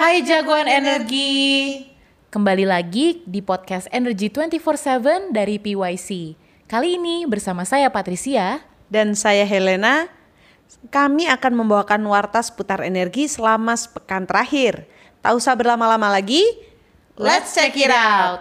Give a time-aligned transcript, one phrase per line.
[0.00, 1.84] Hai jagoan energi.
[2.32, 6.40] Kembali lagi di podcast Energy 24/7 dari PYC.
[6.64, 10.08] Kali ini bersama saya Patricia dan saya Helena.
[10.88, 14.88] Kami akan membawakan warta seputar energi selama sepekan terakhir.
[15.20, 16.48] Tak usah berlama-lama lagi.
[17.20, 18.40] Let's check it out.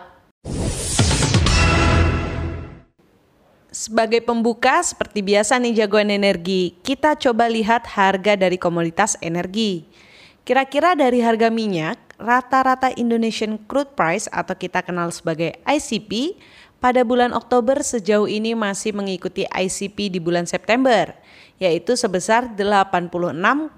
[3.68, 10.08] Sebagai pembuka, seperti biasa nih jagoan energi, kita coba lihat harga dari komoditas energi.
[10.50, 16.42] Kira-kira dari harga minyak, rata-rata Indonesian Crude Price atau kita kenal sebagai ICP,
[16.82, 21.14] pada bulan Oktober sejauh ini masih mengikuti ICP di bulan September,
[21.62, 23.78] yaitu sebesar 86,7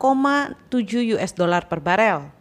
[1.20, 2.31] US dollar per barel.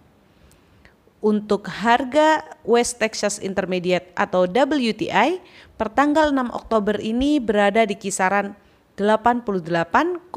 [1.19, 5.43] Untuk harga West Texas Intermediate atau WTI
[5.75, 8.55] pertanggal 6 Oktober ini berada di kisaran
[8.95, 10.31] 88,28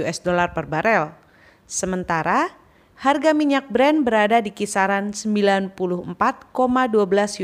[0.00, 1.27] US dollar per barel.
[1.68, 2.56] Sementara
[2.96, 5.76] harga minyak Brent berada di kisaran 94,12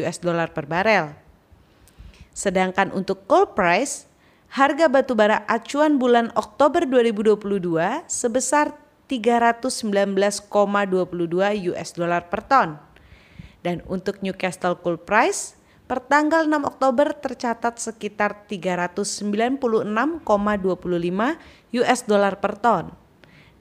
[0.00, 1.12] US dollar per barel.
[2.32, 4.08] Sedangkan untuk coal price,
[4.48, 8.72] harga batu bara acuan bulan Oktober 2022 sebesar
[9.12, 10.48] 319,22
[11.76, 12.80] US dollar per ton.
[13.60, 19.60] Dan untuk Newcastle Coal Price, pertanggal 6 Oktober tercatat sekitar 396,25
[21.84, 23.03] US dollar per ton.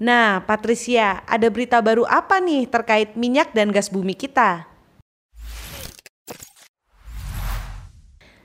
[0.03, 4.67] Nah, Patricia, ada berita baru apa nih terkait minyak dan gas bumi kita?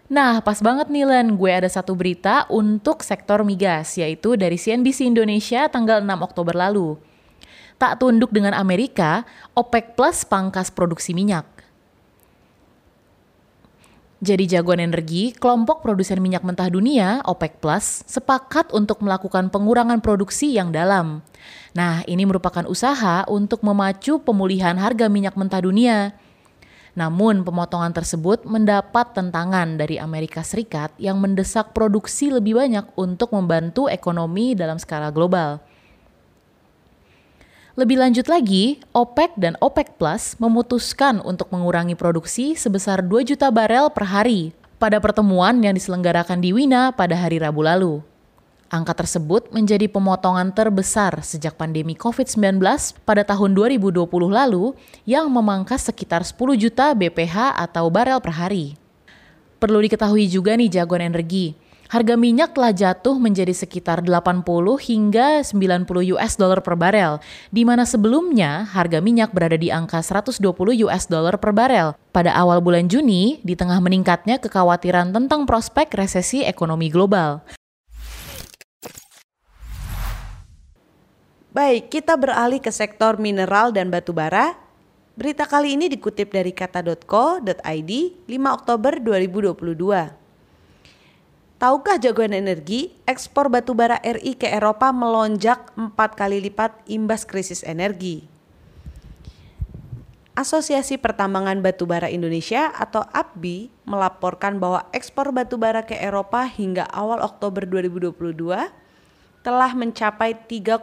[0.06, 5.10] Nah, pas banget nih Len, gue ada satu berita untuk sektor migas, yaitu dari CNBC
[5.10, 6.94] Indonesia tanggal 6 Oktober lalu.
[7.74, 9.26] Tak tunduk dengan Amerika,
[9.58, 11.57] OPEC Plus pangkas produksi minyak.
[14.18, 20.58] Jadi jagoan energi, kelompok produsen minyak mentah dunia, OPEC Plus, sepakat untuk melakukan pengurangan produksi
[20.58, 21.22] yang dalam.
[21.70, 26.18] Nah, ini merupakan usaha untuk memacu pemulihan harga minyak mentah dunia
[26.98, 33.86] namun, pemotongan tersebut mendapat tentangan dari Amerika Serikat yang mendesak produksi lebih banyak untuk membantu
[33.86, 35.62] ekonomi dalam skala global.
[37.78, 43.86] Lebih lanjut lagi, OPEC dan OPEC Plus memutuskan untuk mengurangi produksi sebesar 2 juta barel
[43.94, 44.50] per hari
[44.82, 48.02] pada pertemuan yang diselenggarakan di Wina pada hari Rabu lalu.
[48.66, 52.58] Angka tersebut menjadi pemotongan terbesar sejak pandemi COVID-19
[53.06, 54.74] pada tahun 2020 lalu
[55.06, 58.74] yang memangkas sekitar 10 juta BPH atau barel per hari.
[59.62, 61.54] Perlu diketahui juga nih jagoan energi,
[61.88, 64.44] harga minyak telah jatuh menjadi sekitar 80
[64.76, 67.16] hingga 90 US dollar per barel,
[67.48, 70.44] di mana sebelumnya harga minyak berada di angka 120
[70.84, 71.96] US dollar per barel.
[72.12, 77.40] Pada awal bulan Juni, di tengah meningkatnya kekhawatiran tentang prospek resesi ekonomi global.
[81.48, 84.54] Baik, kita beralih ke sektor mineral dan batu bara.
[85.18, 87.92] Berita kali ini dikutip dari kata.co.id
[88.30, 90.27] 5 Oktober 2022.
[91.58, 97.66] Tahukah jagoan energi, ekspor batu bara RI ke Eropa melonjak 4 kali lipat imbas krisis
[97.66, 98.22] energi.
[100.38, 107.66] Asosiasi Pertambangan Batubara Indonesia atau APBI melaporkan bahwa ekspor batubara ke Eropa hingga awal Oktober
[107.66, 108.54] 2022
[109.42, 110.78] telah mencapai 3,5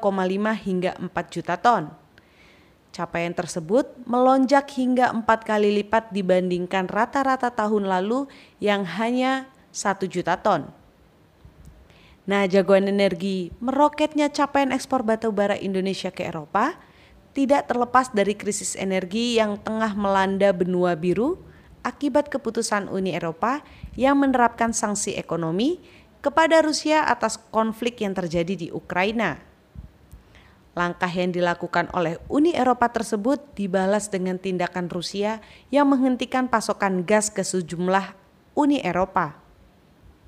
[0.59, 1.87] hingga 4 juta ton.
[2.91, 8.27] Capaian tersebut melonjak hingga empat kali lipat dibandingkan rata-rata tahun lalu
[8.59, 10.71] yang hanya 1 juta ton.
[12.25, 16.79] Nah, jagoan energi, meroketnya capaian ekspor batu bara Indonesia ke Eropa
[17.35, 21.37] tidak terlepas dari krisis energi yang tengah melanda benua biru
[21.83, 23.61] akibat keputusan Uni Eropa
[23.93, 25.77] yang menerapkan sanksi ekonomi
[26.25, 29.37] kepada Rusia atas konflik yang terjadi di Ukraina.
[30.73, 37.29] Langkah yang dilakukan oleh Uni Eropa tersebut dibalas dengan tindakan Rusia yang menghentikan pasokan gas
[37.29, 38.17] ke sejumlah
[38.57, 39.44] Uni Eropa.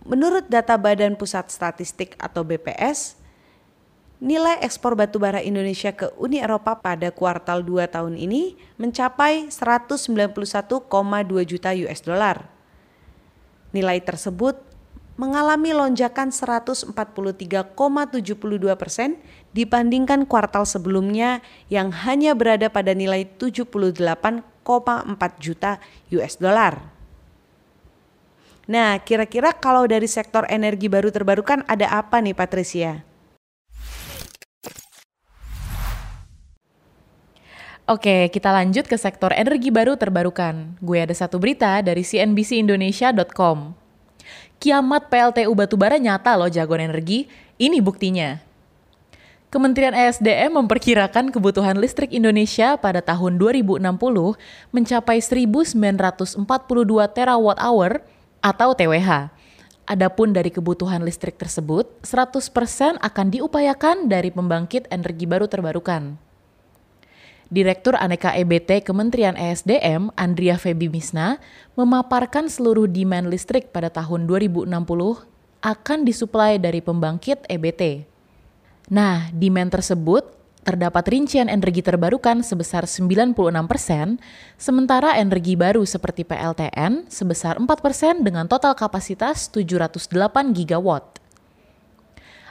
[0.07, 3.19] Menurut data Badan Pusat Statistik atau BPS,
[4.23, 10.87] nilai ekspor batubara Indonesia ke Uni Eropa pada kuartal 2 tahun ini mencapai 191,2
[11.43, 12.47] juta US dollar.
[13.75, 14.55] Nilai tersebut
[15.19, 16.95] mengalami lonjakan 143,72
[18.79, 19.19] persen
[19.51, 23.99] dibandingkan kuartal sebelumnya yang hanya berada pada nilai 78,4
[25.35, 25.83] juta
[26.15, 26.96] US dollar.
[28.67, 33.07] Nah, kira-kira kalau dari sektor energi baru terbarukan ada apa nih Patricia?
[37.87, 40.75] Oke, kita lanjut ke sektor energi baru terbarukan.
[40.83, 43.71] Gue ada satu berita dari cnbcindonesia.com.
[44.59, 48.43] Kiamat PLTU batubara nyata loh jagoan energi, ini buktinya.
[49.47, 53.79] Kementerian ESDM memperkirakan kebutuhan listrik Indonesia pada tahun 2060
[54.75, 56.43] mencapai 1942
[57.15, 58.03] terawatt hour
[58.43, 59.33] atau TWH.
[59.87, 66.19] Adapun dari kebutuhan listrik tersebut, 100% akan diupayakan dari pembangkit energi baru terbarukan.
[67.47, 71.39] Direktur Aneka EBT Kementerian ESDM, Andrea Febi Misna,
[71.79, 74.67] memaparkan seluruh demand listrik pada tahun 2060
[75.63, 78.03] akan disuplai dari pembangkit EBT.
[78.91, 80.36] Nah, demand tersebut
[80.67, 83.31] terdapat rincian energi terbarukan sebesar 96%,
[84.59, 87.63] sementara energi baru seperti PLTN sebesar 4%
[88.19, 91.23] dengan total kapasitas 708 gigawatt.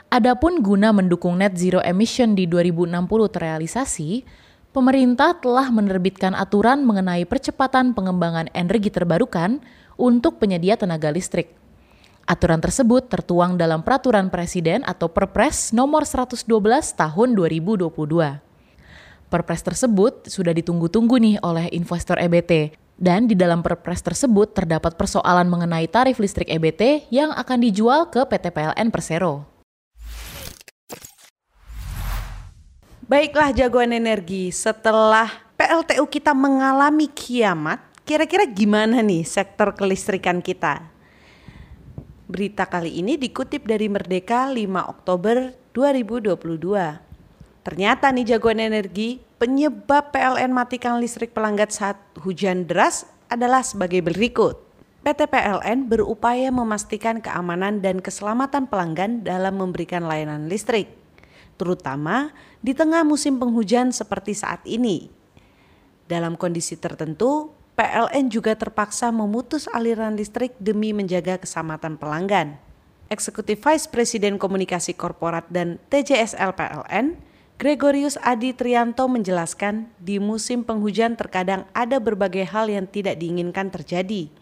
[0.09, 4.25] Adapun guna mendukung net zero emission di 2060 terrealisasi,
[4.73, 9.61] pemerintah telah menerbitkan aturan mengenai percepatan pengembangan energi terbarukan
[9.93, 11.66] untuk penyedia tenaga listrik.
[12.27, 16.43] Aturan tersebut tertuang dalam Peraturan Presiden atau Perpres nomor 112
[16.91, 17.87] tahun 2022.
[19.31, 25.47] Perpres tersebut sudah ditunggu-tunggu nih oleh investor EBT dan di dalam Perpres tersebut terdapat persoalan
[25.47, 29.47] mengenai tarif listrik EBT yang akan dijual ke PT PLN Persero.
[33.07, 40.96] Baiklah jagoan energi, setelah PLTU kita mengalami kiamat, kira-kira gimana nih sektor kelistrikan kita?
[42.27, 44.59] Berita kali ini dikutip dari Merdeka 5
[44.91, 46.35] Oktober 2022.
[47.63, 54.59] Ternyata nih jagoan energi, penyebab PLN matikan listrik pelanggan saat hujan deras adalah sebagai berikut.
[55.07, 60.91] PT PLN berupaya memastikan keamanan dan keselamatan pelanggan dalam memberikan layanan listrik,
[61.55, 65.07] terutama di tengah musim penghujan seperti saat ini.
[66.11, 72.57] Dalam kondisi tertentu, PLN juga terpaksa memutus aliran listrik demi menjaga keselamatan pelanggan.
[73.05, 77.21] Eksekutif Vice Presiden Komunikasi Korporat dan TJSL PLN,
[77.61, 84.33] Gregorius Adi Trianto menjelaskan di musim penghujan terkadang ada berbagai hal yang tidak diinginkan terjadi.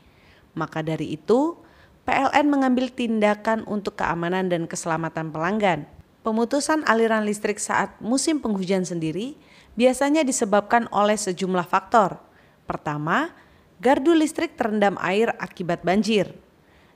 [0.56, 1.60] Maka dari itu,
[2.08, 5.84] PLN mengambil tindakan untuk keamanan dan keselamatan pelanggan.
[6.24, 9.36] Pemutusan aliran listrik saat musim penghujan sendiri
[9.76, 12.24] biasanya disebabkan oleh sejumlah faktor,
[12.66, 13.34] Pertama,
[13.78, 16.34] gardu listrik terendam air akibat banjir.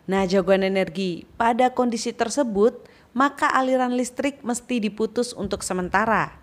[0.10, 6.34] Nah, jagoan energi, pada kondisi tersebut, maka aliran listrik mesti diputus untuk sementara.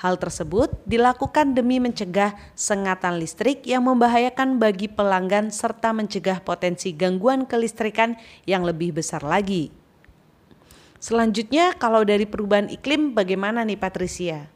[0.00, 7.44] Hal tersebut dilakukan demi mencegah sengatan listrik yang membahayakan bagi pelanggan serta mencegah potensi gangguan
[7.44, 8.16] kelistrikan
[8.48, 9.68] yang lebih besar lagi.
[10.96, 14.48] Selanjutnya, kalau dari perubahan iklim, bagaimana nih Patricia?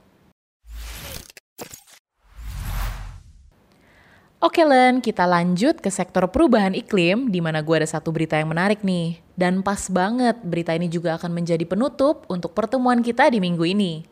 [4.45, 8.53] Oke Len, kita lanjut ke sektor perubahan iklim di mana gue ada satu berita yang
[8.53, 9.17] menarik nih.
[9.33, 14.05] Dan pas banget berita ini juga akan menjadi penutup untuk pertemuan kita di minggu ini.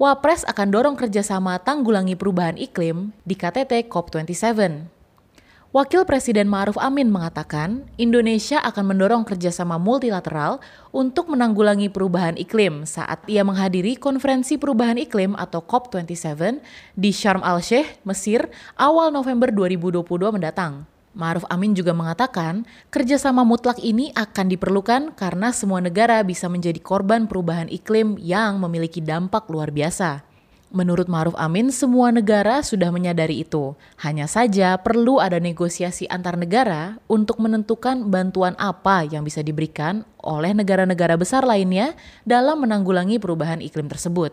[0.00, 4.88] Wapres akan dorong kerjasama tanggulangi perubahan iklim di KTT COP27.
[5.72, 10.60] Wakil Presiden Ma'ruf Amin mengatakan, Indonesia akan mendorong kerjasama multilateral
[10.92, 16.60] untuk menanggulangi perubahan iklim saat ia menghadiri konferensi perubahan iklim atau COP27
[16.92, 20.04] di Sharm el-Sheikh, Mesir, awal November 2022
[20.36, 20.84] mendatang.
[21.16, 27.24] Ma'ruf Amin juga mengatakan, kerjasama mutlak ini akan diperlukan karena semua negara bisa menjadi korban
[27.24, 30.31] perubahan iklim yang memiliki dampak luar biasa.
[30.72, 33.76] Menurut Maruf Amin, semua negara sudah menyadari itu.
[34.00, 40.56] Hanya saja perlu ada negosiasi antar negara untuk menentukan bantuan apa yang bisa diberikan oleh
[40.56, 41.92] negara-negara besar lainnya
[42.24, 44.32] dalam menanggulangi perubahan iklim tersebut.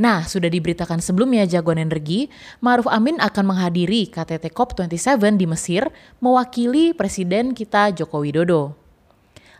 [0.00, 2.32] Nah, sudah diberitakan sebelumnya jagoan energi,
[2.64, 5.92] Maruf Amin akan menghadiri KTT COP27 di Mesir
[6.24, 8.85] mewakili Presiden kita Joko Widodo.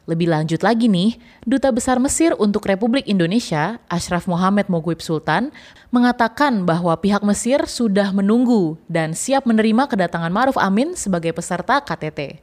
[0.07, 5.51] Lebih lanjut lagi nih, Duta Besar Mesir untuk Republik Indonesia, Ashraf Mohamed Moguib Sultan,
[5.91, 12.39] mengatakan bahwa pihak Mesir sudah menunggu dan siap menerima kedatangan Maruf Amin sebagai peserta KTT.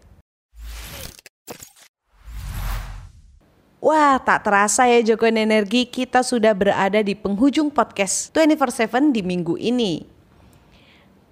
[3.80, 9.56] Wah, tak terasa ya Jokowi Energi, kita sudah berada di penghujung podcast 24/7 di minggu
[9.56, 10.04] ini.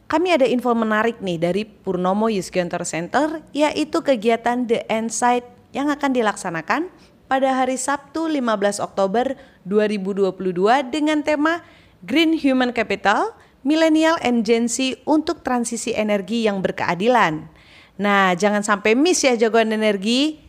[0.07, 6.11] Kami ada info menarik nih dari Purnomo Yusgiantor Center, yaitu kegiatan The Insight yang akan
[6.11, 6.91] dilaksanakan
[7.31, 10.35] pada hari Sabtu 15 Oktober 2022
[10.91, 11.63] dengan tema
[12.03, 13.31] Green Human Capital,
[13.63, 17.47] Millennial and Gen Z untuk transisi energi yang berkeadilan.
[18.01, 20.43] Nah, jangan sampai miss ya jagoan energi.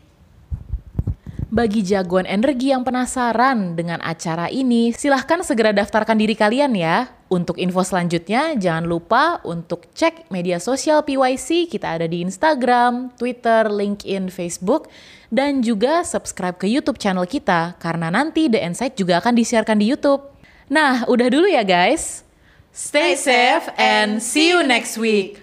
[1.52, 7.56] Bagi jagoan energi yang penasaran dengan acara ini, silahkan segera daftarkan diri kalian ya Untuk
[7.56, 11.64] info selanjutnya, jangan lupa untuk cek media sosial PYC.
[11.64, 14.92] Kita ada di Instagram, Twitter, LinkedIn, Facebook,
[15.32, 19.88] dan juga subscribe ke YouTube channel kita karena nanti The Insight juga akan disiarkan di
[19.88, 20.20] YouTube.
[20.68, 22.20] Nah, udah dulu ya guys.
[22.68, 25.41] Stay safe and see you next week.